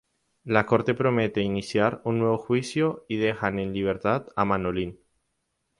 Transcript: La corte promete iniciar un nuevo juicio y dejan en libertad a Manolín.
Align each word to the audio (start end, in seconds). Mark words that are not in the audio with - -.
La 0.45 0.61
corte 0.65 0.95
promete 0.95 1.41
iniciar 1.41 2.01
un 2.05 2.17
nuevo 2.17 2.39
juicio 2.39 3.05
y 3.07 3.17
dejan 3.17 3.59
en 3.59 3.71
libertad 3.71 4.25
a 4.35 4.45
Manolín. 4.45 4.97